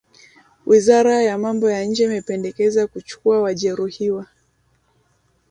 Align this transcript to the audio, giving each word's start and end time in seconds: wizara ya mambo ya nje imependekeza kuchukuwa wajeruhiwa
wizara 0.65 1.21
ya 1.21 1.37
mambo 1.37 1.69
ya 1.69 1.85
nje 1.85 2.03
imependekeza 2.05 2.87
kuchukuwa 2.87 3.41
wajeruhiwa 3.41 4.27